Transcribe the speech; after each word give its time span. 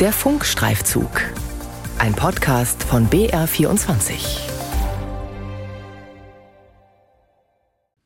Der 0.00 0.12
Funkstreifzug. 0.12 1.10
Ein 1.98 2.14
Podcast 2.14 2.84
von 2.84 3.10
BR24. 3.10 4.38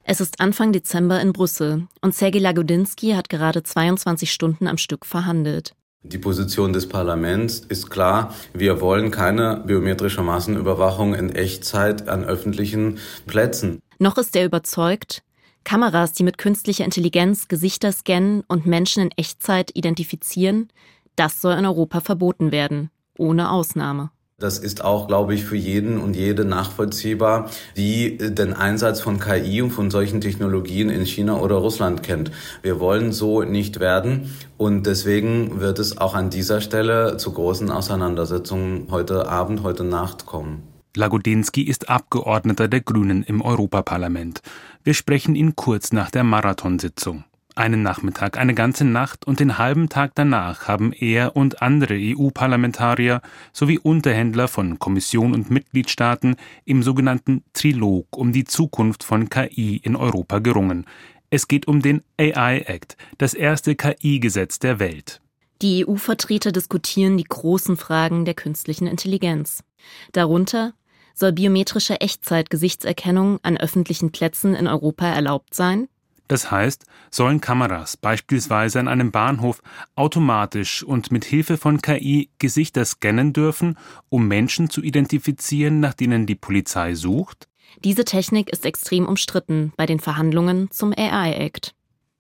Es 0.03 0.23
ist 0.23 0.41
Anfang 0.41 0.73
Dezember 0.73 1.21
in 1.21 1.35
Brüssel 1.35 1.89
und 2.01 2.15
Sergej 2.15 2.41
Lagodinsky 2.41 3.11
hat 3.11 3.29
gerade 3.29 3.63
22 3.63 4.33
Stunden 4.33 4.69
am 4.69 4.79
Stück 4.79 5.05
verhandelt. 5.05 5.75
Die 6.03 6.17
Position 6.17 6.73
des 6.73 6.89
Parlaments 6.89 7.59
ist 7.59 7.91
klar. 7.91 8.35
Wir 8.55 8.81
wollen 8.81 9.11
keine 9.11 9.63
biometrische 9.67 10.23
Massenüberwachung 10.23 11.15
in 11.15 11.29
Echtzeit 11.29 12.09
an 12.09 12.25
öffentlichen 12.25 13.01
Plätzen. 13.27 13.83
Noch 13.99 14.17
ist 14.17 14.35
er 14.35 14.47
überzeugt, 14.47 15.23
Kameras, 15.65 16.15
die 16.15 16.25
mit 16.25 16.39
künstlicher 16.39 16.87
Intelligenz 16.87 17.49
Gesichter 17.49 17.93
scannen 17.93 18.45
und 18.49 18.65
Menschen 18.65 19.03
in 19.03 19.11
Echtzeit 19.19 19.71
identifizieren, 19.77 20.71
das 21.17 21.41
soll 21.41 21.55
in 21.55 21.67
Europa 21.67 22.01
verboten 22.01 22.53
werden, 22.53 22.91
ohne 23.19 23.51
Ausnahme. 23.51 24.11
Das 24.43 24.59
ist 24.59 24.85
auch, 24.85 25.07
glaube 25.07 25.35
ich, 25.35 25.45
für 25.45 25.57
jeden 25.57 26.01
und 26.01 26.17
jede 26.17 26.45
nachvollziehbar, 26.45 27.49
die 27.77 28.19
den 28.19 28.53
Einsatz 28.53 29.01
von 29.01 29.21
KI 29.21 29.63
und 29.63 29.71
von 29.71 29.89
solchen 29.89 30.21
Technologien 30.21 30.91
in 30.91 31.07
China 31.07 31.39
oder 31.39 31.57
Russland 31.57 32.03
kennt. 32.03 32.33
Wir 32.61 32.81
wollen 32.81 33.13
so 33.13 33.43
nicht 33.43 33.79
werden 33.79 34.35
und 34.59 34.87
deswegen 34.87 35.61
wird 35.61 35.79
es 35.79 35.97
auch 35.97 36.15
an 36.15 36.29
dieser 36.29 36.61
Stelle 36.61 37.19
zu 37.19 37.33
großen 37.33 37.71
Auseinandersetzungen 37.71 38.89
heute 38.91 39.29
Abend, 39.29 39.63
heute 39.63 39.85
Nacht 39.85 40.27
kommen. 40.27 40.65
Lagodinsky 40.97 41.63
ist 41.63 41.89
Abgeordneter 41.89 42.67
der 42.67 42.81
Grünen 42.81 43.23
im 43.23 43.43
Europaparlament. 43.43 44.43
Wir 44.83 44.95
sprechen 44.95 45.37
ihn 45.37 45.55
kurz 45.55 45.93
nach 45.93 46.11
der 46.11 46.25
Marathonsitzung. 46.25 47.23
Einen 47.55 47.83
Nachmittag, 47.83 48.39
eine 48.39 48.55
ganze 48.55 48.87
Nacht 48.87 49.27
und 49.27 49.39
den 49.39 49.59
halben 49.59 49.91
Tag 49.91 50.13
danach 50.15 50.69
haben 50.69 50.93
er 50.95 51.37
und 51.37 51.61
andere 51.61 51.95
EU-Parlamentarier 51.95 53.21
sowie 53.53 53.79
Unterhändler 53.79 54.49
von 54.49 54.79
Kommission 54.79 55.35
und 55.35 55.51
Mitgliedstaaten 55.51 56.37
im 56.65 56.83
sogenannten 56.83 57.45
Trilog 57.53 58.17
um 58.17 58.33
die 58.33 58.45
Zukunft 58.45 59.05
von 59.05 59.29
KI 59.29 59.77
in 59.77 59.97
Europa 59.97 60.39
gerungen. 60.39 60.87
Es 61.29 61.47
geht 61.47 61.69
um 61.69 61.83
den 61.83 62.03
AI 62.19 62.61
Act, 62.61 62.97
das 63.19 63.35
erste 63.35 63.75
KI-Gesetz 63.75 64.59
der 64.59 64.79
Welt. 64.79 65.21
Die 65.61 65.87
EU-Vertreter 65.87 66.53
diskutieren 66.53 67.19
die 67.19 67.25
großen 67.25 67.77
Fragen 67.77 68.25
der 68.25 68.35
künstlichen 68.35 68.87
Intelligenz. 68.87 69.63
Darunter 70.13 70.73
soll 71.15 71.33
biometrische 71.33 72.01
Echtzeit-Gesichtserkennung 72.01 73.41
an 73.43 73.59
öffentlichen 73.59 74.11
Plätzen 74.11 74.55
in 74.55 74.67
Europa 74.67 75.07
erlaubt 75.07 75.55
sein? 75.55 75.89
Das 76.29 76.51
heißt, 76.51 76.85
sollen 77.11 77.41
Kameras 77.41 77.97
beispielsweise 77.97 78.81
an 78.81 78.89
einem 78.89 79.11
Bahnhof 79.11 79.63
automatisch 79.97 80.83
und 80.83 81.13
mit 81.13 81.25
Hilfe 81.25 81.59
von 81.59 81.83
KI 81.83 82.31
Gesichter 82.39 82.85
scannen 82.85 83.33
dürfen, 83.33 83.77
um 84.09 84.29
Menschen 84.29 84.71
zu 84.71 84.83
identifizieren, 84.83 85.81
nach 85.81 85.95
denen 85.95 86.27
die 86.27 86.35
Polizei 86.35 86.95
sucht? 86.95 87.49
Diese 87.85 88.05
Technik 88.05 88.51
ist 88.51 88.65
extrem 88.67 89.07
umstritten 89.07 89.73
bei 89.77 89.87
den 89.87 90.01
Verhandlungen 90.01 90.71
zum 90.71 90.93
AI 90.97 91.33
Act. 91.33 91.75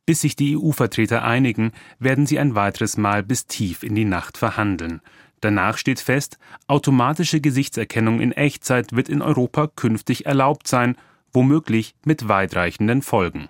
Bis 0.04 0.22
sich 0.22 0.34
die 0.34 0.56
EU-Vertreter 0.56 1.24
einigen, 1.24 1.72
werden 1.98 2.26
sie 2.26 2.38
ein 2.38 2.54
weiteres 2.54 2.96
Mal 2.96 3.22
bis 3.22 3.46
tief 3.46 3.82
in 3.82 3.94
die 3.94 4.04
Nacht 4.04 4.36
verhandeln. 4.36 5.00
Danach 5.40 5.76
steht 5.76 6.00
fest, 6.00 6.38
automatische 6.66 7.40
Gesichtserkennung 7.40 8.20
in 8.20 8.32
Echtzeit 8.32 8.92
wird 8.92 9.08
in 9.08 9.22
Europa 9.22 9.68
künftig 9.68 10.26
erlaubt 10.26 10.68
sein, 10.68 10.96
womöglich 11.32 11.94
mit 12.04 12.28
weitreichenden 12.28 13.02
Folgen. 13.02 13.48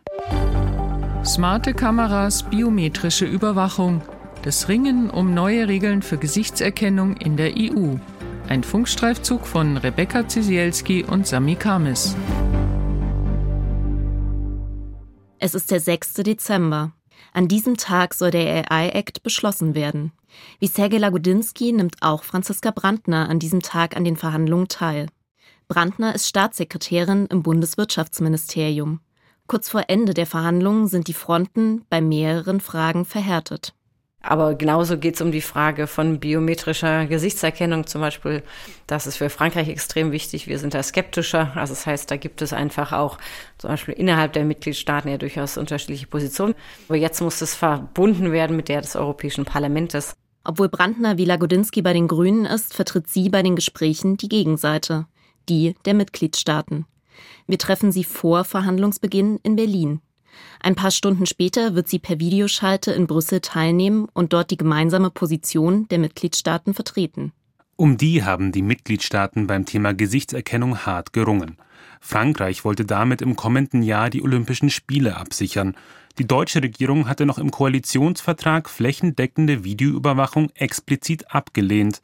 Smarte 1.25 1.75
Kameras, 1.75 2.43
biometrische 2.43 3.27
Überwachung. 3.27 4.03
Das 4.43 4.69
Ringen 4.69 5.09
um 5.09 5.35
neue 5.35 5.69
Regeln 5.69 6.03
für 6.03 6.19
Gesichtserkennung 6.19 7.17
in 7.17 7.37
der 7.37 7.53
EU. 7.57 7.97
Ein 8.49 8.65
Funkstreifzug 8.65 9.47
von 9.47 9.77
Rebecca 9.77 10.27
Zisielski 10.27 11.05
und 11.05 11.27
Sami 11.27 11.55
Kamis. 11.55 12.17
Es 15.39 15.55
ist 15.55 15.71
der 15.71 15.81
6. 15.81 16.15
Dezember. 16.15 16.93
An 17.33 17.49
diesem 17.49 17.77
Tag 17.77 18.15
soll 18.15 18.31
der 18.31 18.71
AI-Act 18.71 19.23
beschlossen 19.23 19.75
werden. 19.75 20.13
Wie 20.59 20.67
Sergej 20.67 20.99
Lagodinsky 20.99 21.73
nimmt 21.73 21.97
auch 22.01 22.25
Franziska 22.25 22.71
Brandner 22.71 23.29
an 23.29 23.39
diesem 23.39 23.61
Tag 23.61 23.97
an 23.97 24.05
den 24.05 24.17
Verhandlungen 24.17 24.69
teil. 24.69 25.07
Brandner 25.69 26.15
ist 26.15 26.29
Staatssekretärin 26.29 27.27
im 27.27 27.43
Bundeswirtschaftsministerium. 27.43 29.01
Kurz 29.47 29.69
vor 29.69 29.85
Ende 29.89 30.15
der 30.15 30.27
Verhandlungen 30.27 30.87
sind 30.87 31.09
die 31.09 31.15
Fronten 31.15 31.85
bei 31.91 32.01
mehreren 32.01 32.61
Fragen 32.61 33.05
verhärtet. 33.05 33.75
Aber 34.23 34.55
genauso 34.55 34.99
geht 34.99 35.17
es 35.17 35.21
um 35.21 35.33
die 35.33 35.41
Frage 35.41 35.89
von 35.89 36.21
biometrischer 36.21 37.07
Gesichtserkennung 37.07 37.87
zum 37.89 38.01
Beispiel. 38.01 38.45
Das 38.87 39.09
ist 39.09 39.17
für 39.17 39.31
Frankreich 39.31 39.69
extrem 39.69 40.13
wichtig. 40.13 40.47
Wir 40.47 40.61
sind 40.61 40.75
da 40.75 40.83
skeptischer. 40.83 41.53
Also 41.57 41.75
das 41.75 41.87
heißt, 41.87 42.09
da 42.09 42.17
gibt 42.17 42.41
es 42.41 42.53
einfach 42.53 42.93
auch 42.93 43.19
zum 43.59 43.71
Beispiel 43.71 43.95
innerhalb 43.95 44.33
der 44.33 44.45
Mitgliedstaaten 44.45 45.11
ja 45.11 45.19
durchaus 45.19 45.59
unterschiedliche 45.59 46.07
Positionen. 46.07 46.55
Aber 46.89 46.97
jetzt 46.97 47.21
muss 47.21 47.41
es 47.41 47.57
verbunden 47.57 48.31
werden 48.31 48.57
mit 48.57 48.69
der 48.69 48.81
des 48.81 48.95
Europäischen 48.95 49.45
Parlaments. 49.45 50.15
Obwohl 50.45 50.69
Brandner 50.69 51.19
wie 51.19 51.25
Lagodinsky 51.25 51.83
bei 51.83 51.93
den 51.93 52.09
Grünen 52.09 52.47
ist, 52.47 52.75
vertritt 52.75 53.09
sie 53.09 53.29
bei 53.29 53.43
den 53.43 53.57
Gesprächen 53.57 54.17
die 54.17 54.29
Gegenseite, 54.29 55.07
die 55.49 55.75
der 55.85 55.95
Mitgliedstaaten. 55.95 56.87
Wir 57.47 57.59
treffen 57.59 57.93
sie 57.93 58.05
vor 58.05 58.45
Verhandlungsbeginn 58.45 59.39
in 59.43 59.57
Berlin. 59.57 60.01
Ein 60.61 60.75
paar 60.75 60.91
Stunden 60.91 61.27
später 61.27 61.75
wird 61.75 61.89
sie 61.89 61.99
per 61.99 62.19
Videoschalte 62.19 62.93
in 62.93 63.07
Brüssel 63.07 63.41
teilnehmen 63.41 64.09
und 64.15 64.33
dort 64.33 64.51
die 64.51 64.57
gemeinsame 64.57 65.11
Position 65.11 65.89
der 65.89 65.99
Mitgliedstaaten 65.99 66.75
vertreten. 66.75 67.33
Um 67.77 67.97
die 67.97 68.23
haben 68.23 68.53
die 68.53 68.63
Mitgliedstaaten 68.63 69.47
beim 69.47 69.67
Thema 69.67 69.93
Gesichtserkennung 69.93 70.87
hart 70.87 71.13
gerungen. 71.13 71.57
Frankreich 72.01 72.65
wollte 72.65 72.85
damit 72.85 73.23
im 73.23 73.37
kommenden 73.37 73.83
Jahr 73.83 74.11
die 74.11 74.23
Olympischen 74.23 74.71
Spiele 74.71 75.17
absichern. 75.17 75.77
Die 76.19 76.27
deutsche 76.27 76.63
Regierung 76.63 77.09
hatte 77.09 77.27
noch 77.27 77.39
im 77.39 77.51
Koalitionsvertrag 77.51 78.69
flächendeckende 78.69 79.65
Videoüberwachung 79.65 80.51
explizit 80.55 81.35
abgelehnt. 81.35 82.03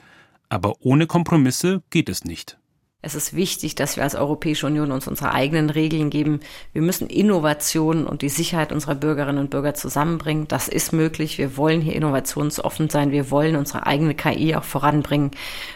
Aber 0.48 0.76
ohne 0.80 1.06
Kompromisse 1.06 1.82
geht 1.90 2.08
es 2.08 2.24
nicht. 2.24 2.57
Es 3.00 3.14
ist 3.14 3.32
wichtig, 3.32 3.76
dass 3.76 3.94
wir 3.94 4.02
als 4.02 4.16
Europäische 4.16 4.66
Union 4.66 4.90
uns 4.90 5.06
unsere 5.06 5.32
eigenen 5.32 5.70
Regeln 5.70 6.10
geben. 6.10 6.40
Wir 6.72 6.82
müssen 6.82 7.06
Innovation 7.06 8.08
und 8.08 8.22
die 8.22 8.28
Sicherheit 8.28 8.72
unserer 8.72 8.96
Bürgerinnen 8.96 9.38
und 9.38 9.50
Bürger 9.50 9.72
zusammenbringen. 9.74 10.48
Das 10.48 10.66
ist 10.66 10.92
möglich. 10.92 11.38
Wir 11.38 11.56
wollen 11.56 11.80
hier 11.80 11.94
innovationsoffen 11.94 12.90
sein. 12.90 13.12
Wir 13.12 13.30
wollen 13.30 13.54
unsere 13.54 13.86
eigene 13.86 14.16
KI 14.16 14.56
auch 14.56 14.64
voranbringen 14.64 15.30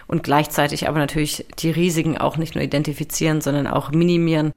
und 0.09 0.25
gleichzeitig 0.25 0.88
aber 0.88 0.99
natürlich 0.99 1.47
die 1.60 1.71
Risiken 1.71 2.19
auch 2.19 2.38
nicht 2.38 2.56
nur 2.56 2.65
identifizieren, 2.65 3.41
sondern 3.41 3.69
auch 3.69 3.93
minimieren. 3.93 4.50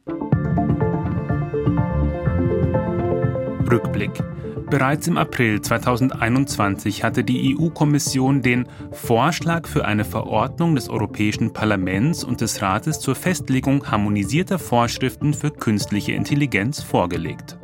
Rückblick. 3.69 4.23
Bereits 4.69 5.07
im 5.07 5.17
April 5.17 5.61
2021 5.61 7.03
hatte 7.03 7.23
die 7.23 7.55
EU-Kommission 7.55 8.41
den 8.41 8.67
Vorschlag 8.91 9.67
für 9.67 9.85
eine 9.85 10.03
Verordnung 10.03 10.73
des 10.73 10.89
Europäischen 10.89 11.53
Parlaments 11.53 12.23
und 12.23 12.41
des 12.41 12.63
Rates 12.63 12.99
zur 12.99 13.13
Festlegung 13.13 13.85
harmonisierter 13.91 14.57
Vorschriften 14.57 15.35
für 15.35 15.51
künstliche 15.51 16.13
Intelligenz 16.13 16.81
vorgelegt. 16.81 17.57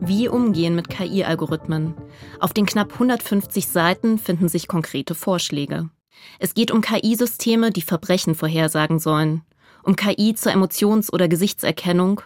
Wie 0.00 0.28
umgehen 0.28 0.76
mit 0.76 0.88
KI-Algorithmen? 0.88 1.94
Auf 2.38 2.52
den 2.52 2.64
knapp 2.64 2.92
150 2.92 3.66
Seiten 3.66 4.18
finden 4.18 4.48
sich 4.48 4.68
konkrete 4.68 5.16
Vorschläge. 5.16 5.90
Es 6.38 6.54
geht 6.54 6.70
um 6.70 6.80
KI-Systeme, 6.80 7.72
die 7.72 7.82
Verbrechen 7.82 8.36
vorhersagen 8.36 9.00
sollen, 9.00 9.42
um 9.82 9.96
KI 9.96 10.34
zur 10.34 10.52
Emotions- 10.52 11.12
oder 11.12 11.26
Gesichtserkennung 11.26 12.20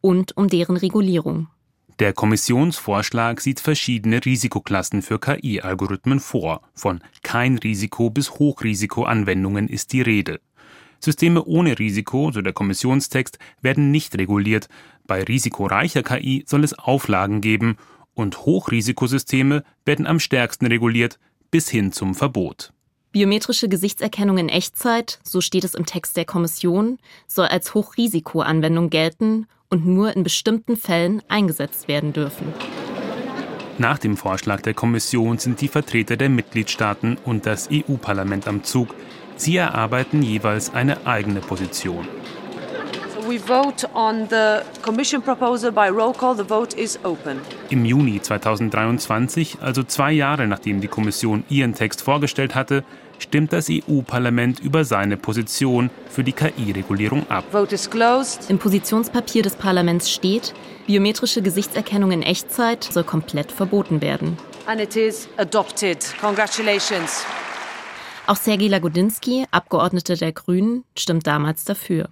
und 0.00 0.36
um 0.36 0.48
deren 0.48 0.76
Regulierung. 0.76 1.48
Der 2.00 2.12
Kommissionsvorschlag 2.12 3.40
sieht 3.40 3.60
verschiedene 3.60 4.24
Risikoklassen 4.24 5.00
für 5.00 5.20
KI-Algorithmen 5.20 6.18
vor. 6.18 6.62
Von 6.74 7.00
kein 7.22 7.56
Risiko 7.58 8.10
bis 8.10 8.32
Hochrisikoanwendungen 8.32 9.68
ist 9.68 9.92
die 9.92 10.02
Rede. 10.02 10.40
Systeme 10.98 11.44
ohne 11.44 11.78
Risiko, 11.78 12.32
so 12.32 12.42
der 12.42 12.52
Kommissionstext, 12.52 13.38
werden 13.60 13.92
nicht 13.92 14.18
reguliert. 14.18 14.68
Bei 15.06 15.22
risikoreicher 15.22 16.02
KI 16.02 16.44
soll 16.48 16.64
es 16.64 16.76
Auflagen 16.76 17.40
geben 17.40 17.76
und 18.14 18.44
Hochrisikosysteme 18.44 19.62
werden 19.84 20.06
am 20.06 20.18
stärksten 20.18 20.66
reguliert 20.66 21.20
bis 21.52 21.68
hin 21.68 21.92
zum 21.92 22.16
Verbot. 22.16 22.72
Biometrische 23.12 23.68
Gesichtserkennung 23.68 24.38
in 24.38 24.48
Echtzeit, 24.48 25.20
so 25.22 25.40
steht 25.40 25.62
es 25.62 25.76
im 25.76 25.86
Text 25.86 26.16
der 26.16 26.24
Kommission, 26.24 26.98
soll 27.28 27.46
als 27.46 27.74
Hochrisikoanwendung 27.74 28.90
gelten 28.90 29.46
und 29.74 29.86
nur 29.86 30.14
in 30.14 30.22
bestimmten 30.22 30.76
Fällen 30.76 31.20
eingesetzt 31.28 31.88
werden 31.88 32.12
dürfen. 32.12 32.46
Nach 33.76 33.98
dem 33.98 34.16
Vorschlag 34.16 34.60
der 34.60 34.72
Kommission 34.72 35.38
sind 35.38 35.60
die 35.60 35.66
Vertreter 35.66 36.16
der 36.16 36.28
Mitgliedstaaten 36.28 37.18
und 37.24 37.44
das 37.44 37.68
EU-Parlament 37.72 38.46
am 38.46 38.62
Zug. 38.62 38.94
Sie 39.34 39.56
erarbeiten 39.56 40.22
jeweils 40.22 40.72
eine 40.72 41.08
eigene 41.08 41.40
Position. 41.40 42.06
Im 47.70 47.84
Juni 47.84 48.22
2023, 48.22 49.58
also 49.60 49.82
zwei 49.82 50.12
Jahre 50.12 50.46
nachdem 50.46 50.80
die 50.80 50.88
Kommission 50.88 51.42
ihren 51.48 51.74
Text 51.74 52.02
vorgestellt 52.02 52.54
hatte, 52.54 52.84
stimmt 53.18 53.52
das 53.52 53.68
EU-Parlament 53.70 54.60
über 54.60 54.84
seine 54.84 55.16
Position 55.16 55.90
für 56.08 56.24
die 56.24 56.32
KI-Regulierung 56.32 57.28
ab. 57.30 57.44
Im 58.48 58.58
Positionspapier 58.58 59.42
des 59.42 59.56
Parlaments 59.56 60.10
steht, 60.10 60.54
biometrische 60.86 61.42
Gesichtserkennung 61.42 62.12
in 62.12 62.22
Echtzeit 62.22 62.84
soll 62.84 63.04
komplett 63.04 63.52
verboten 63.52 64.00
werden. 64.00 64.36
And 64.66 64.80
it 64.80 64.96
is 64.96 65.28
adopted. 65.36 65.98
Congratulations. 66.20 67.24
Auch 68.26 68.36
Sergej 68.36 68.68
Lagodinsky, 68.68 69.44
Abgeordneter 69.50 70.16
der 70.16 70.32
Grünen, 70.32 70.84
stimmt 70.96 71.26
damals 71.26 71.64
dafür. 71.64 72.08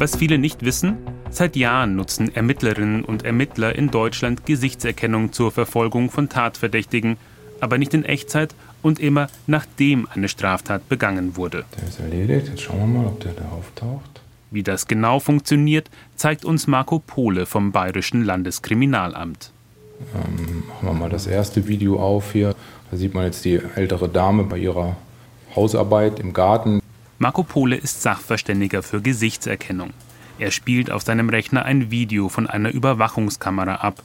Was 0.00 0.16
viele 0.16 0.38
nicht 0.38 0.64
wissen, 0.64 0.96
seit 1.30 1.54
Jahren 1.54 1.94
nutzen 1.94 2.34
Ermittlerinnen 2.34 3.04
und 3.04 3.24
Ermittler 3.24 3.74
in 3.76 3.90
Deutschland 3.90 4.46
Gesichtserkennung 4.46 5.32
zur 5.32 5.52
Verfolgung 5.52 6.10
von 6.10 6.28
Tatverdächtigen, 6.28 7.16
aber 7.60 7.78
nicht 7.78 7.94
in 7.94 8.04
Echtzeit 8.04 8.54
und 8.82 8.98
immer 8.98 9.28
nachdem 9.46 10.08
eine 10.14 10.28
Straftat 10.28 10.88
begangen 10.88 11.36
wurde. 11.36 11.64
Der 11.76 11.88
ist 11.88 12.00
erledigt. 12.00 12.48
Jetzt 12.48 12.62
schauen 12.62 12.78
wir 12.78 13.00
mal, 13.00 13.06
ob 13.06 13.20
der 13.20 13.32
da 13.32 13.44
auftaucht. 13.56 14.20
Wie 14.50 14.62
das 14.62 14.86
genau 14.86 15.20
funktioniert, 15.20 15.90
zeigt 16.16 16.44
uns 16.44 16.66
Marco 16.66 17.00
Pohle 17.00 17.44
vom 17.44 17.72
Bayerischen 17.72 18.24
Landeskriminalamt. 18.24 19.52
Ähm, 20.14 20.64
machen 20.68 20.86
wir 20.86 20.92
mal 20.94 21.10
das 21.10 21.26
erste 21.26 21.68
Video 21.68 22.00
auf 22.00 22.32
hier. 22.32 22.54
Da 22.90 22.96
sieht 22.96 23.14
man 23.14 23.24
jetzt 23.24 23.44
die 23.44 23.60
ältere 23.74 24.08
Dame 24.08 24.44
bei 24.44 24.58
ihrer 24.58 24.96
Hausarbeit 25.54 26.20
im 26.20 26.32
Garten. 26.32 26.80
Marco 27.18 27.42
Pohle 27.42 27.76
ist 27.76 28.00
Sachverständiger 28.02 28.82
für 28.82 29.02
Gesichtserkennung. 29.02 29.90
Er 30.38 30.52
spielt 30.52 30.90
auf 30.90 31.02
seinem 31.02 31.28
Rechner 31.28 31.64
ein 31.64 31.90
Video 31.90 32.28
von 32.28 32.46
einer 32.46 32.70
Überwachungskamera 32.70 33.76
ab. 33.76 34.02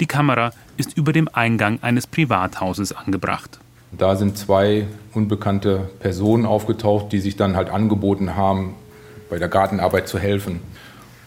Die 0.00 0.06
Kamera 0.06 0.52
ist 0.76 0.96
über 0.96 1.12
dem 1.12 1.28
Eingang 1.32 1.78
eines 1.82 2.06
Privathauses 2.06 2.92
angebracht. 2.92 3.58
Da 3.92 4.16
sind 4.16 4.36
zwei 4.36 4.86
unbekannte 5.14 5.88
Personen 6.00 6.44
aufgetaucht, 6.44 7.12
die 7.12 7.20
sich 7.20 7.36
dann 7.36 7.56
halt 7.56 7.70
angeboten 7.70 8.36
haben, 8.36 8.74
bei 9.30 9.38
der 9.38 9.48
Gartenarbeit 9.48 10.06
zu 10.06 10.18
helfen. 10.18 10.60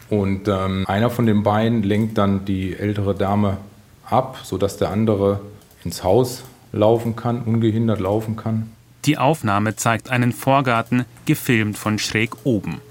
Und 0.10 0.48
ähm, 0.48 0.86
einer 0.88 1.10
von 1.10 1.26
den 1.26 1.44
beiden 1.44 1.84
lenkt 1.84 2.18
dann 2.18 2.46
die 2.46 2.76
ältere 2.76 3.16
Dame 3.16 3.58
ab, 4.06 4.40
sodass 4.44 4.78
der 4.78 4.90
andere 4.90 5.42
ins 5.84 6.04
Haus 6.04 6.44
laufen 6.72 7.16
kann, 7.16 7.42
ungehindert 7.42 8.00
laufen 8.00 8.36
kann. 8.36 8.72
Die 9.06 9.18
Aufnahme 9.18 9.76
zeigt 9.76 10.10
einen 10.10 10.32
Vorgarten, 10.32 11.06
gefilmt 11.26 11.78
von 11.78 11.98
schräg 11.98 12.32
oben. 12.44 12.82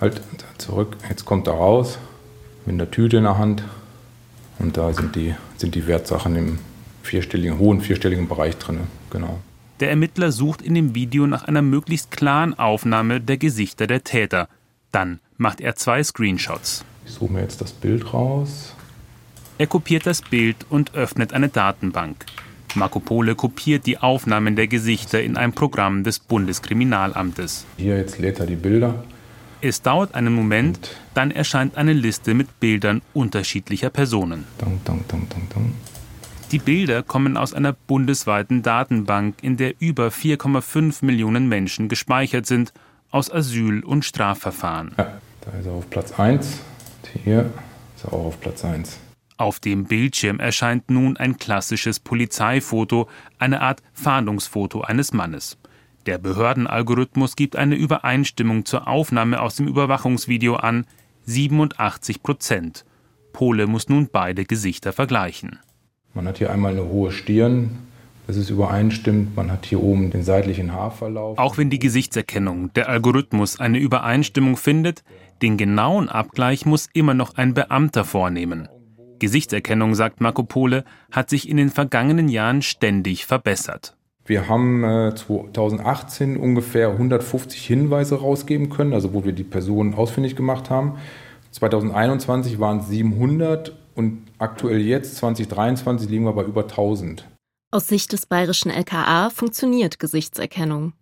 Halt 0.00 0.20
zurück, 0.58 0.96
jetzt 1.08 1.24
kommt 1.24 1.46
er 1.46 1.54
raus 1.54 1.98
mit 2.66 2.74
einer 2.74 2.90
Tüte 2.90 3.16
in 3.16 3.24
der 3.24 3.38
Hand 3.38 3.64
und 4.60 4.76
da 4.76 4.92
sind 4.92 5.16
die, 5.16 5.34
sind 5.56 5.74
die 5.74 5.86
Wertsachen 5.86 6.36
im 6.36 6.58
vierstelligen, 7.02 7.58
hohen 7.58 7.80
vierstelligen 7.80 8.28
Bereich 8.28 8.56
drin. 8.56 8.80
Genau. 9.10 9.40
Der 9.80 9.90
Ermittler 9.90 10.30
sucht 10.30 10.62
in 10.62 10.74
dem 10.74 10.94
Video 10.94 11.26
nach 11.26 11.44
einer 11.44 11.62
möglichst 11.62 12.10
klaren 12.10 12.58
Aufnahme 12.58 13.20
der 13.20 13.38
Gesichter 13.38 13.86
der 13.86 14.04
Täter. 14.04 14.48
Dann 14.92 15.20
macht 15.38 15.60
er 15.60 15.74
zwei 15.76 16.02
Screenshots. 16.02 16.84
Ich 17.06 17.12
suche 17.12 17.32
mir 17.32 17.40
jetzt 17.40 17.60
das 17.60 17.72
Bild 17.72 18.12
raus. 18.12 18.74
Er 19.56 19.66
kopiert 19.66 20.06
das 20.06 20.22
Bild 20.22 20.56
und 20.68 20.94
öffnet 20.94 21.32
eine 21.32 21.48
Datenbank. 21.48 22.26
Marco 22.74 23.00
Pole 23.00 23.34
kopiert 23.34 23.86
die 23.86 23.98
Aufnahmen 23.98 24.54
der 24.54 24.68
Gesichter 24.68 25.22
in 25.22 25.36
ein 25.36 25.52
Programm 25.52 26.04
des 26.04 26.18
Bundeskriminalamtes. 26.18 27.66
Hier 27.76 27.96
jetzt 27.96 28.18
lädt 28.18 28.38
er 28.38 28.46
die 28.46 28.56
Bilder. 28.56 29.02
Es 29.62 29.82
dauert 29.82 30.14
einen 30.14 30.32
Moment, 30.32 30.96
dann 31.12 31.30
erscheint 31.30 31.76
eine 31.76 31.92
Liste 31.92 32.32
mit 32.32 32.60
Bildern 32.60 33.02
unterschiedlicher 33.12 33.90
Personen. 33.90 34.46
Dang, 34.56 34.80
dang, 34.84 35.04
dang. 35.08 35.74
Die 36.50 36.58
Bilder 36.58 37.02
kommen 37.02 37.36
aus 37.36 37.52
einer 37.52 37.74
bundesweiten 37.74 38.62
Datenbank, 38.62 39.36
in 39.42 39.58
der 39.58 39.74
über 39.78 40.08
4,5 40.08 41.04
Millionen 41.04 41.46
Menschen 41.46 41.88
gespeichert 41.88 42.46
sind, 42.46 42.72
aus 43.10 43.30
Asyl- 43.30 43.84
und 43.84 44.04
Strafverfahren. 44.04 44.94
Ja, 44.96 45.20
da 45.42 45.58
ist 45.58 45.66
er 45.66 45.72
auf 45.72 45.90
Platz 45.90 46.18
1. 46.18 46.60
Hier 47.22 47.52
ist 47.96 48.04
er 48.04 48.14
auch 48.14 48.26
auf 48.26 48.40
Platz 48.40 48.64
1. 48.64 48.98
Auf 49.36 49.60
dem 49.60 49.84
Bildschirm 49.84 50.40
erscheint 50.40 50.90
nun 50.90 51.18
ein 51.18 51.36
klassisches 51.36 52.00
Polizeifoto, 52.00 53.08
eine 53.38 53.60
Art 53.60 53.82
Fahndungsfoto 53.92 54.80
eines 54.80 55.12
Mannes. 55.12 55.58
Der 56.06 56.18
Behördenalgorithmus 56.18 57.36
gibt 57.36 57.56
eine 57.56 57.74
Übereinstimmung 57.74 58.64
zur 58.64 58.88
Aufnahme 58.88 59.40
aus 59.40 59.56
dem 59.56 59.68
Überwachungsvideo 59.68 60.56
an 60.56 60.86
87 61.26 62.22
Prozent. 62.22 62.84
Pole 63.32 63.66
muss 63.66 63.88
nun 63.88 64.08
beide 64.10 64.44
Gesichter 64.44 64.92
vergleichen. 64.92 65.58
Man 66.14 66.26
hat 66.26 66.38
hier 66.38 66.50
einmal 66.50 66.72
eine 66.72 66.86
hohe 66.86 67.12
Stirn, 67.12 67.78
dass 68.26 68.36
es 68.36 68.50
übereinstimmt. 68.50 69.36
Man 69.36 69.50
hat 69.50 69.66
hier 69.66 69.82
oben 69.82 70.10
den 70.10 70.22
seitlichen 70.22 70.72
Haarverlauf. 70.72 71.38
Auch 71.38 71.58
wenn 71.58 71.70
die 71.70 71.78
Gesichtserkennung, 71.78 72.72
der 72.72 72.88
Algorithmus 72.88 73.60
eine 73.60 73.78
Übereinstimmung 73.78 74.56
findet, 74.56 75.04
den 75.42 75.56
genauen 75.56 76.08
Abgleich 76.08 76.66
muss 76.66 76.88
immer 76.92 77.14
noch 77.14 77.36
ein 77.36 77.54
Beamter 77.54 78.04
vornehmen. 78.04 78.68
Gesichtserkennung, 79.18 79.94
sagt 79.94 80.20
Marco 80.20 80.42
Pole, 80.44 80.84
hat 81.12 81.28
sich 81.28 81.48
in 81.48 81.58
den 81.58 81.70
vergangenen 81.70 82.28
Jahren 82.28 82.62
ständig 82.62 83.26
verbessert. 83.26 83.96
Wir 84.30 84.46
haben 84.46 84.84
äh, 84.84 85.12
2018 85.12 86.36
ungefähr 86.36 86.90
150 86.90 87.66
Hinweise 87.66 88.20
rausgeben 88.20 88.70
können, 88.70 88.92
also 88.92 89.12
wo 89.12 89.24
wir 89.24 89.32
die 89.32 89.42
Personen 89.42 89.92
ausfindig 89.92 90.36
gemacht 90.36 90.70
haben. 90.70 90.98
2021 91.50 92.60
waren 92.60 92.78
es 92.78 92.86
700 92.86 93.76
und 93.96 94.22
aktuell 94.38 94.82
jetzt, 94.82 95.16
2023, 95.16 96.08
liegen 96.08 96.26
wir 96.26 96.32
bei 96.32 96.44
über 96.44 96.62
1000. 96.62 97.26
Aus 97.72 97.88
Sicht 97.88 98.12
des 98.12 98.26
bayerischen 98.26 98.70
LKA 98.70 99.30
funktioniert 99.30 99.98
Gesichtserkennung. 99.98 100.92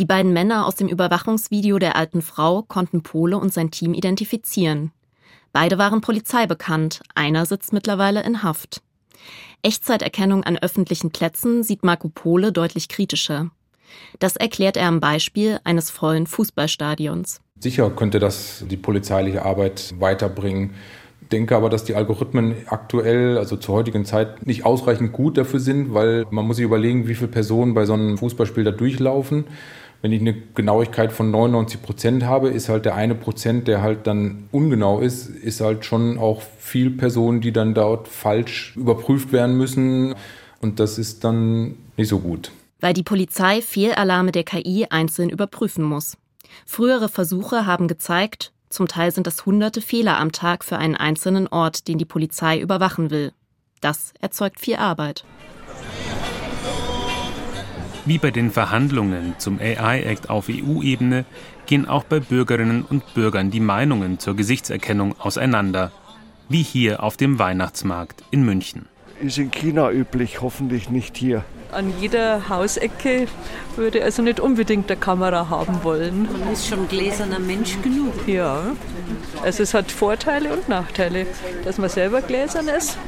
Die 0.00 0.04
beiden 0.04 0.32
Männer 0.32 0.66
aus 0.66 0.74
dem 0.74 0.88
Überwachungsvideo 0.88 1.78
der 1.78 1.94
alten 1.94 2.20
Frau 2.20 2.62
konnten 2.62 3.04
Pole 3.04 3.38
und 3.38 3.52
sein 3.52 3.70
Team 3.70 3.94
identifizieren. 3.94 4.90
Beide 5.52 5.78
waren 5.78 6.00
Polizei 6.00 6.48
bekannt, 6.48 7.00
einer 7.14 7.46
sitzt 7.46 7.72
mittlerweile 7.72 8.24
in 8.24 8.42
Haft. 8.42 8.82
Echtzeiterkennung 9.62 10.42
an 10.42 10.58
öffentlichen 10.58 11.12
Plätzen 11.12 11.62
sieht 11.62 11.84
Marco 11.84 12.08
Pole 12.08 12.50
deutlich 12.52 12.88
kritischer. 12.88 13.50
Das 14.18 14.36
erklärt 14.36 14.76
er 14.76 14.88
am 14.88 14.98
Beispiel 14.98 15.60
eines 15.62 15.90
vollen 15.90 16.26
Fußballstadions. 16.26 17.40
Sicher 17.60 17.90
könnte 17.90 18.18
das 18.18 18.64
die 18.68 18.76
polizeiliche 18.76 19.44
Arbeit 19.44 19.94
weiterbringen. 20.00 20.74
Ich 21.20 21.28
denke 21.28 21.56
aber, 21.56 21.70
dass 21.70 21.84
die 21.84 21.94
Algorithmen 21.94 22.56
aktuell, 22.66 23.38
also 23.38 23.56
zur 23.56 23.76
heutigen 23.76 24.04
Zeit, 24.04 24.44
nicht 24.46 24.66
ausreichend 24.66 25.12
gut 25.12 25.38
dafür 25.38 25.60
sind, 25.60 25.94
weil 25.94 26.26
man 26.30 26.44
muss 26.44 26.56
sich 26.56 26.64
überlegen, 26.64 27.06
wie 27.06 27.14
viele 27.14 27.30
Personen 27.30 27.72
bei 27.72 27.86
so 27.86 27.92
einem 27.92 28.18
Fußballspiel 28.18 28.64
da 28.64 28.72
durchlaufen. 28.72 29.44
Wenn 30.02 30.12
ich 30.12 30.20
eine 30.20 30.34
Genauigkeit 30.34 31.12
von 31.12 31.30
99 31.30 31.80
Prozent 31.80 32.24
habe, 32.24 32.48
ist 32.48 32.68
halt 32.68 32.84
der 32.84 32.96
eine 32.96 33.14
Prozent, 33.14 33.68
der 33.68 33.82
halt 33.82 34.08
dann 34.08 34.48
ungenau 34.50 34.98
ist, 34.98 35.28
ist 35.28 35.60
halt 35.60 35.84
schon 35.84 36.18
auch 36.18 36.42
viel 36.58 36.90
Personen, 36.90 37.40
die 37.40 37.52
dann 37.52 37.72
dort 37.72 38.08
falsch 38.08 38.74
überprüft 38.76 39.32
werden 39.32 39.56
müssen. 39.56 40.16
Und 40.60 40.80
das 40.80 40.98
ist 40.98 41.22
dann 41.22 41.76
nicht 41.96 42.08
so 42.08 42.18
gut. 42.18 42.50
Weil 42.80 42.94
die 42.94 43.04
Polizei 43.04 43.62
Fehlalarme 43.62 44.32
der 44.32 44.42
KI 44.42 44.86
einzeln 44.90 45.30
überprüfen 45.30 45.84
muss. 45.84 46.16
Frühere 46.66 47.08
Versuche 47.08 47.64
haben 47.64 47.86
gezeigt, 47.86 48.52
zum 48.70 48.88
Teil 48.88 49.12
sind 49.12 49.28
das 49.28 49.46
hunderte 49.46 49.80
Fehler 49.80 50.18
am 50.18 50.32
Tag 50.32 50.64
für 50.64 50.78
einen 50.78 50.96
einzelnen 50.96 51.46
Ort, 51.46 51.86
den 51.86 51.98
die 51.98 52.04
Polizei 52.04 52.58
überwachen 52.58 53.10
will. 53.10 53.32
Das 53.80 54.14
erzeugt 54.20 54.58
viel 54.58 54.76
Arbeit. 54.76 55.24
Wie 58.04 58.18
bei 58.18 58.32
den 58.32 58.50
Verhandlungen 58.50 59.34
zum 59.38 59.60
AI-Act 59.60 60.28
auf 60.28 60.48
EU-Ebene 60.48 61.24
gehen 61.66 61.86
auch 61.86 62.02
bei 62.02 62.18
Bürgerinnen 62.18 62.84
und 62.88 63.14
Bürgern 63.14 63.52
die 63.52 63.60
Meinungen 63.60 64.18
zur 64.18 64.34
Gesichtserkennung 64.34 65.14
auseinander. 65.20 65.92
Wie 66.48 66.64
hier 66.64 67.04
auf 67.04 67.16
dem 67.16 67.38
Weihnachtsmarkt 67.38 68.24
in 68.32 68.44
München. 68.44 68.86
Ist 69.20 69.38
in 69.38 69.52
China 69.52 69.92
üblich, 69.92 70.40
hoffentlich 70.40 70.90
nicht 70.90 71.16
hier. 71.16 71.44
An 71.70 71.92
jeder 72.00 72.48
Hausecke 72.48 73.28
würde 73.76 74.02
also 74.02 74.20
nicht 74.20 74.40
unbedingt 74.40 74.90
eine 74.90 74.98
Kamera 74.98 75.48
haben 75.48 75.84
wollen. 75.84 76.28
Man 76.40 76.52
ist 76.52 76.66
schon 76.66 76.88
gläserner 76.88 77.38
Mensch 77.38 77.80
genug. 77.82 78.14
Ja, 78.26 78.72
also 79.44 79.62
es 79.62 79.74
hat 79.74 79.92
Vorteile 79.92 80.52
und 80.52 80.68
Nachteile, 80.68 81.24
dass 81.64 81.78
man 81.78 81.88
selber 81.88 82.20
gläsern 82.20 82.66
ist, 82.66 82.98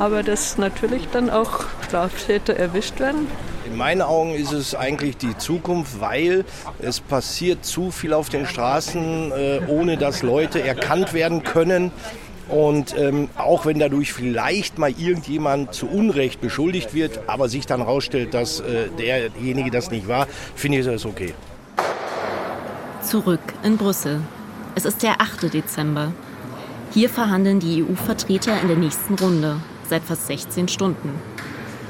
aber 0.00 0.24
dass 0.24 0.58
natürlich 0.58 1.06
dann 1.12 1.30
auch 1.30 1.66
Straftäter 1.86 2.56
erwischt 2.56 2.98
werden. 2.98 3.28
In 3.70 3.76
meinen 3.76 4.02
Augen 4.02 4.34
ist 4.34 4.50
es 4.50 4.74
eigentlich 4.74 5.16
die 5.16 5.38
Zukunft, 5.38 6.00
weil 6.00 6.44
es 6.80 6.98
passiert 6.98 7.64
zu 7.64 7.92
viel 7.92 8.12
auf 8.12 8.28
den 8.28 8.44
Straßen, 8.44 9.30
äh, 9.30 9.60
ohne 9.68 9.96
dass 9.96 10.22
Leute 10.22 10.60
erkannt 10.60 11.14
werden 11.14 11.44
können. 11.44 11.92
Und 12.48 12.98
ähm, 12.98 13.28
auch 13.38 13.66
wenn 13.66 13.78
dadurch 13.78 14.12
vielleicht 14.12 14.76
mal 14.76 14.90
irgendjemand 14.90 15.72
zu 15.72 15.86
Unrecht 15.86 16.40
beschuldigt 16.40 16.94
wird, 16.94 17.20
aber 17.28 17.48
sich 17.48 17.64
dann 17.64 17.78
herausstellt, 17.80 18.34
dass 18.34 18.58
äh, 18.58 18.88
derjenige 18.98 19.70
das 19.70 19.92
nicht 19.92 20.08
war, 20.08 20.26
finde 20.56 20.78
ich 20.78 20.86
das 20.86 21.06
okay. 21.06 21.32
Zurück 23.04 23.40
in 23.62 23.76
Brüssel. 23.76 24.20
Es 24.74 24.84
ist 24.84 25.04
der 25.04 25.20
8. 25.20 25.54
Dezember. 25.54 26.12
Hier 26.92 27.08
verhandeln 27.08 27.60
die 27.60 27.84
EU-Vertreter 27.84 28.60
in 28.60 28.66
der 28.66 28.76
nächsten 28.76 29.14
Runde, 29.14 29.60
seit 29.88 30.02
fast 30.02 30.26
16 30.26 30.66
Stunden. 30.66 31.10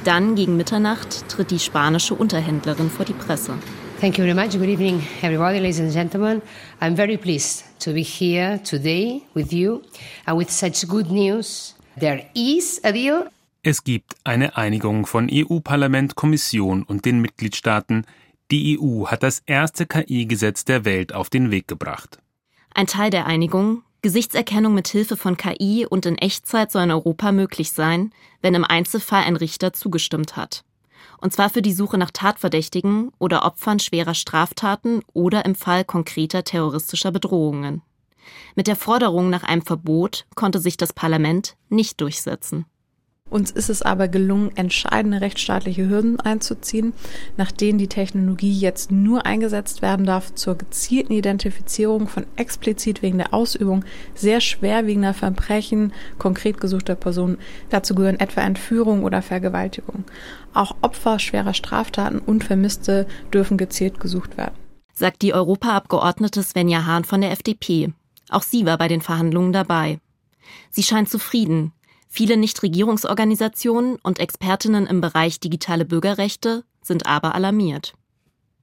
Dann 0.05 0.35
gegen 0.35 0.57
Mitternacht 0.57 1.29
tritt 1.29 1.51
die 1.51 1.59
spanische 1.59 2.15
Unterhändlerin 2.15 2.89
vor 2.89 3.05
die 3.05 3.13
Presse. 3.13 3.53
Thank 4.01 4.17
you 4.17 4.25
very 4.25 4.35
much. 4.35 4.53
Good 4.53 4.69
evening, 4.69 5.03
everybody, 5.21 5.59
ladies 5.59 5.79
and 5.79 5.93
gentlemen. 5.93 6.41
I'm 6.81 6.97
very 6.97 7.19
pleased 7.19 7.65
to 7.81 7.93
be 7.93 8.01
here 8.01 8.59
today 8.63 9.21
with 9.35 9.53
you 9.53 9.83
and 10.25 10.39
with 10.39 10.51
such 10.51 10.89
good 10.89 11.11
news. 11.11 11.77
There 11.99 12.25
is 12.35 12.81
a 12.83 12.93
deal. 12.93 13.27
Es 13.63 13.85
gibt 13.85 14.17
eine 14.25 14.57
Einigung 14.57 15.05
von 15.05 15.29
EU-Parlament, 15.31 16.15
Kommission 16.15 16.83
und 16.83 17.05
den 17.05 17.21
Mitgliedstaaten. 17.21 18.07
Die 18.51 18.79
EU 18.81 19.09
hat 19.09 19.23
das 19.23 19.43
erste 19.45 19.85
KI-Gesetz 19.85 20.65
der 20.65 20.87
Welt 20.87 21.15
auf 21.15 21.29
den 21.29 21.51
Weg 21.51 21.69
gebracht. 21.69 22.21
Ein 22.75 22.87
Teil 22.87 23.11
der 23.11 23.27
Einigung, 23.27 23.83
Gesichtserkennung 24.03 24.73
mit 24.73 24.89
Hilfe 24.89 25.17
von 25.17 25.37
KI 25.37 25.87
und 25.89 26.07
in 26.07 26.17
Echtzeit 26.17 26.73
soll 26.73 26.85
in 26.85 26.91
Europa 26.91 27.33
möglich 27.33 27.73
sein, 27.73 28.13
wenn 28.41 28.55
im 28.55 28.65
Einzelfall 28.65 29.25
ein 29.25 29.37
Richter 29.37 29.73
zugestimmt 29.73 30.37
hat. 30.37 30.65
Und 31.19 31.35
zwar 31.35 31.51
für 31.51 31.61
die 31.61 31.75
Suche 31.75 31.99
nach 31.99 32.11
Tatverdächtigen 32.11 33.13
oder 33.19 33.45
Opfern 33.45 33.79
schwerer 33.79 34.15
Straftaten 34.15 35.03
oder 35.13 35.45
im 35.45 35.55
Fall 35.55 35.85
konkreter 35.85 36.45
terroristischer 36.45 37.13
Bedrohungen. 37.13 37.83
Mit 38.55 38.67
der 38.67 38.77
Forderung 38.77 39.29
nach 39.29 39.43
einem 39.43 39.63
Verbot 39.63 40.27
konnte 40.35 40.61
sich 40.61 40.77
das 40.77 40.93
Parlament 40.93 41.57
nicht 41.69 42.01
durchsetzen. 42.01 42.65
Uns 43.31 43.53
ist 43.53 43.71
es 43.71 43.81
aber 43.83 44.09
gelungen, 44.09 44.51
entscheidende 44.57 45.21
rechtsstaatliche 45.21 45.89
Hürden 45.89 46.19
einzuziehen, 46.19 46.93
nach 47.37 47.53
denen 47.53 47.79
die 47.79 47.87
Technologie 47.87 48.53
jetzt 48.53 48.91
nur 48.91 49.25
eingesetzt 49.25 49.83
werden 49.83 50.05
darf 50.05 50.35
zur 50.35 50.59
gezielten 50.59 51.13
Identifizierung 51.13 52.09
von 52.09 52.27
explizit 52.35 53.03
wegen 53.03 53.19
der 53.19 53.33
Ausübung 53.33 53.85
sehr 54.15 54.41
schwerwiegender 54.41 55.15
Verbrechen 55.15 55.93
konkret 56.19 56.61
gesuchter 56.61 56.97
Personen. 56.97 57.39
Dazu 57.71 57.95
gehören 57.95 58.19
etwa 58.19 58.41
Entführung 58.41 59.05
oder 59.05 59.23
Vergewaltigung. 59.23 60.05
Auch 60.53 60.75
Opfer 60.83 61.21
schwerer 61.21 61.55
Straftaten 61.55 62.19
und 62.19 62.43
Vermisste 62.43 63.07
dürfen 63.33 63.57
gezielt 63.57 64.01
gesucht 64.01 64.37
werden. 64.37 64.55
Sagt 64.93 65.23
die 65.23 65.33
Europaabgeordnete 65.33 66.43
Svenja 66.43 66.85
Hahn 66.85 67.05
von 67.05 67.21
der 67.21 67.31
FDP. 67.31 67.93
Auch 68.29 68.43
sie 68.43 68.67
war 68.67 68.77
bei 68.77 68.89
den 68.89 69.01
Verhandlungen 69.01 69.53
dabei. 69.53 70.01
Sie 70.71 70.83
scheint 70.83 71.09
zufrieden, 71.09 71.73
Viele 72.13 72.37
Nichtregierungsorganisationen 72.37 73.97
und 74.03 74.19
Expertinnen 74.19 74.89
im 74.89 75.01
Bereich 75.01 75.39
digitale 75.39 75.85
Bürgerrechte 75.85 76.65
sind 76.83 77.07
aber 77.07 77.37
alarmiert. 77.37 77.95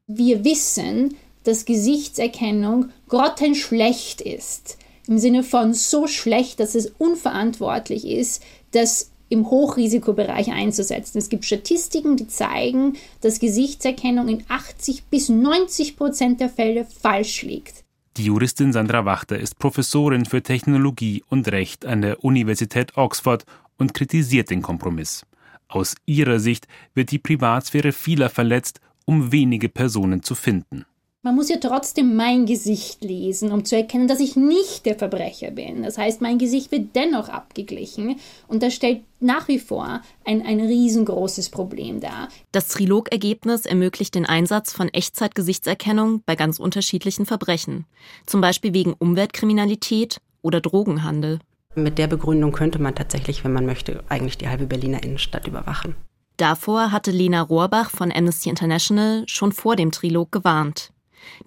Wir 0.06 0.44
wissen, 0.44 1.16
dass 1.46 1.64
Gesichtserkennung 1.64 2.90
grottenschlecht 3.08 4.20
ist. 4.20 4.78
Im 5.08 5.18
Sinne 5.18 5.44
von 5.44 5.74
so 5.74 6.08
schlecht, 6.08 6.60
dass 6.60 6.76
es 6.76 6.92
unverantwortlich 6.98 8.06
ist, 8.06 8.44
das 8.72 9.12
im 9.30 9.50
Hochrisikobereich 9.50 10.52
einzusetzen. 10.52 11.18
Es 11.18 11.30
gibt 11.30 11.46
Statistiken, 11.46 12.18
die 12.18 12.28
zeigen, 12.28 12.98
dass 13.22 13.40
Gesichtserkennung 13.40 14.28
in 14.28 14.44
80 14.50 15.06
bis 15.06 15.30
90 15.30 15.96
Prozent 15.96 16.42
der 16.42 16.50
Fälle 16.50 16.86
falsch 16.86 17.44
liegt. 17.44 17.86
Die 18.18 18.26
Juristin 18.26 18.74
Sandra 18.74 19.06
Wachter 19.06 19.38
ist 19.38 19.60
Professorin 19.60 20.26
für 20.26 20.42
Technologie 20.42 21.24
und 21.30 21.52
Recht 21.52 21.86
an 21.86 22.02
der 22.02 22.24
Universität 22.24 22.98
Oxford 22.98 23.46
und 23.78 23.94
kritisiert 23.94 24.50
den 24.50 24.64
Kompromiss. 24.64 25.24
Aus 25.68 25.94
ihrer 26.08 26.40
Sicht 26.40 26.68
wird 26.96 27.12
die 27.12 27.20
Privatsphäre 27.20 27.92
vieler 27.92 28.32
verletzt, 28.32 28.82
um 29.06 29.32
wenige 29.32 29.70
Personen 29.70 30.24
zu 30.24 30.34
finden. 30.34 30.86
Man 31.28 31.36
muss 31.36 31.50
ja 31.50 31.58
trotzdem 31.58 32.16
mein 32.16 32.46
Gesicht 32.46 33.04
lesen, 33.04 33.52
um 33.52 33.66
zu 33.66 33.76
erkennen, 33.76 34.08
dass 34.08 34.22
ich 34.22 34.38
nicht 34.38 34.86
der 34.86 34.96
Verbrecher 34.96 35.52
bin. 35.52 35.84
Das 35.84 35.98
heißt, 35.98 36.22
mein 36.22 36.38
Gesicht 36.38 36.72
wird 36.72 36.96
dennoch 36.96 37.28
abgeglichen 37.28 38.16
und 38.48 38.64
das 38.64 38.74
stellt 38.74 39.02
nach 39.20 39.50
wie 39.50 39.60
vor 39.60 40.02
ein, 40.24 40.42
ein 40.42 40.62
riesengroßes 40.62 41.50
Problem 41.50 42.00
dar. 42.00 42.30
Das 42.54 42.70
Trilogergebnis 42.70 43.66
ermöglicht 43.66 44.16
den 44.16 44.26
Einsatz 44.26 44.72
von 44.72 44.88
Echtzeitgesichtserkennung 44.88 46.24
bei 46.26 46.38
ganz 46.38 46.60
unterschiedlichen 46.60 47.26
Verbrechen, 47.26 47.84
zum 48.26 48.40
Beispiel 48.40 48.74
wegen 48.74 48.94
Umweltkriminalität 48.94 50.22
oder 50.42 50.62
Drogenhandel. 50.62 51.40
Mit 51.76 51.98
der 51.98 52.08
Begründung 52.08 52.54
könnte 52.54 52.80
man 52.80 52.96
tatsächlich, 52.96 53.44
wenn 53.44 53.52
man 53.52 53.66
möchte, 53.66 54.02
eigentlich 54.08 54.38
die 54.38 54.48
halbe 54.48 54.66
Berliner 54.66 55.04
Innenstadt 55.04 55.46
überwachen. 55.46 55.94
Davor 56.38 56.94
hatte 56.94 57.12
Lena 57.12 57.42
Rohrbach 57.42 57.90
von 57.90 58.14
Amnesty 58.14 58.48
International 58.48 59.26
schon 59.28 59.52
vor 59.52 59.76
dem 59.76 59.92
Trilog 59.92 60.32
gewarnt. 60.32 60.94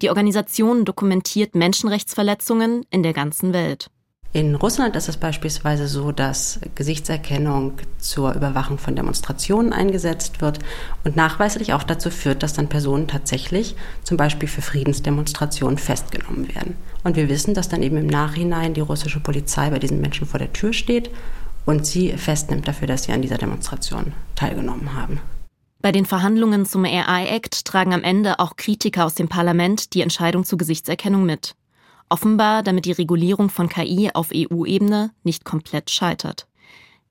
Die 0.01 0.09
Organisation 0.09 0.85
dokumentiert 0.85 1.55
Menschenrechtsverletzungen 1.55 2.85
in 2.89 3.03
der 3.03 3.13
ganzen 3.13 3.53
Welt. 3.53 3.89
In 4.33 4.55
Russland 4.55 4.95
ist 4.95 5.09
es 5.09 5.17
beispielsweise 5.17 5.89
so, 5.89 6.13
dass 6.13 6.61
Gesichtserkennung 6.75 7.73
zur 7.97 8.33
Überwachung 8.33 8.77
von 8.77 8.95
Demonstrationen 8.95 9.73
eingesetzt 9.73 10.39
wird 10.39 10.59
und 11.03 11.17
nachweislich 11.17 11.73
auch 11.73 11.83
dazu 11.83 12.09
führt, 12.09 12.41
dass 12.41 12.53
dann 12.53 12.69
Personen 12.69 13.09
tatsächlich 13.09 13.75
zum 14.03 14.15
Beispiel 14.15 14.47
für 14.47 14.61
Friedensdemonstrationen 14.61 15.77
festgenommen 15.77 16.47
werden. 16.55 16.75
Und 17.03 17.17
wir 17.17 17.27
wissen, 17.27 17.53
dass 17.53 17.67
dann 17.67 17.83
eben 17.83 17.97
im 17.97 18.07
Nachhinein 18.07 18.73
die 18.73 18.79
russische 18.79 19.19
Polizei 19.19 19.69
bei 19.69 19.79
diesen 19.79 19.99
Menschen 19.99 20.25
vor 20.25 20.39
der 20.39 20.53
Tür 20.53 20.71
steht 20.71 21.09
und 21.65 21.85
sie 21.85 22.13
festnimmt 22.13 22.69
dafür, 22.69 22.87
dass 22.87 23.03
sie 23.03 23.11
an 23.11 23.21
dieser 23.21 23.37
Demonstration 23.37 24.13
teilgenommen 24.35 24.95
haben. 24.95 25.19
Bei 25.81 25.91
den 25.91 26.05
Verhandlungen 26.05 26.67
zum 26.67 26.85
AI-Act 26.85 27.65
tragen 27.65 27.93
am 27.93 28.03
Ende 28.03 28.39
auch 28.39 28.55
Kritiker 28.55 29.05
aus 29.05 29.15
dem 29.15 29.27
Parlament 29.27 29.93
die 29.95 30.01
Entscheidung 30.01 30.45
zur 30.45 30.59
Gesichtserkennung 30.59 31.25
mit. 31.25 31.55
Offenbar, 32.07 32.61
damit 32.61 32.85
die 32.85 32.91
Regulierung 32.91 33.49
von 33.49 33.67
KI 33.67 34.11
auf 34.13 34.29
EU-Ebene 34.33 35.11
nicht 35.23 35.43
komplett 35.43 35.89
scheitert. 35.89 36.47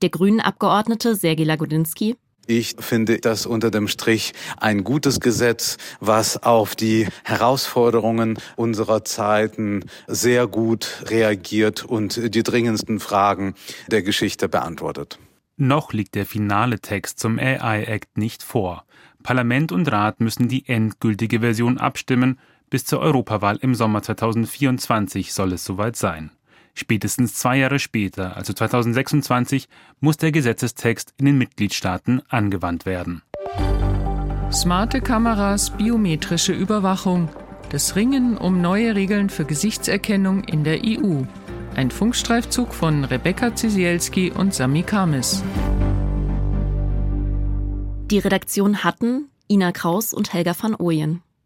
Der 0.03 0.11
grünen 0.11 0.41
Abgeordnete 0.41 1.17
Sergej 1.17 1.47
Lagodinsky 1.47 2.17
ich 2.47 2.75
finde 2.81 3.19
das 3.21 3.47
unter 3.47 3.71
dem 3.71 3.87
Strich 3.87 4.33
ein 4.57 4.83
gutes 4.83 5.21
Gesetz, 5.21 5.77
was 6.01 6.43
auf 6.43 6.75
die 6.75 7.07
Herausforderungen 7.23 8.39
unserer 8.57 9.05
Zeiten 9.05 9.85
sehr 10.09 10.49
gut 10.49 11.05
reagiert 11.07 11.85
und 11.85 12.35
die 12.35 12.43
dringendsten 12.43 12.99
Fragen 12.99 13.55
der 13.89 14.03
Geschichte 14.03 14.49
beantwortet. 14.49 15.21
Noch 15.63 15.93
liegt 15.93 16.15
der 16.15 16.25
finale 16.25 16.81
Text 16.81 17.19
zum 17.19 17.39
AI 17.39 17.85
Act 17.85 18.17
nicht 18.17 18.43
vor. 18.43 18.87
Parlament 19.23 19.73
und 19.73 19.93
Rat 19.93 20.19
müssen 20.19 20.49
die 20.49 20.67
endgültige 20.67 21.41
Version 21.41 21.77
abstimmen. 21.77 22.39
Bis 22.71 22.87
zur 22.87 23.01
Europawahl 23.01 23.59
im 23.61 23.75
Sommer 23.75 24.03
2024 24.03 25.35
soll 25.35 25.53
es 25.53 25.63
soweit 25.63 25.97
sein. 25.97 26.31
Spätestens 26.73 27.35
zwei 27.35 27.59
Jahre 27.59 27.79
später, 27.79 28.39
also 28.39 28.55
2026, 28.55 29.69
muss 30.01 30.17
der 30.17 30.33
Gesetzestext 30.33 31.13
in 31.19 31.27
den 31.27 31.37
Mitgliedstaaten 31.37 32.23
angewandt 32.31 32.87
werden. 32.87 33.21
Smarte 34.51 35.03
Kameras, 35.03 35.77
biometrische 35.77 36.55
Überwachung. 36.55 37.29
Das 37.69 37.97
Ringen 37.97 38.39
um 38.39 38.63
neue 38.63 38.95
Regeln 38.97 39.29
für 39.29 39.45
Gesichtserkennung 39.45 40.43
in 40.43 40.65
der 40.65 40.81
EU. 40.83 41.25
Ein 41.81 41.91
Funkstreifzug 41.91 42.75
von 42.75 43.05
Rebecca 43.05 43.55
Zisielski 43.55 44.31
und 44.31 44.53
Sami 44.53 44.83
Kamis. 44.83 45.43
Die 48.11 48.19
Redaktion 48.19 48.85
hatten 48.85 49.31
Ina 49.49 49.73
Kraus 49.73 50.13
und 50.13 50.35
Helga 50.35 50.55
van 50.61 50.77
Ooyen. 50.79 51.23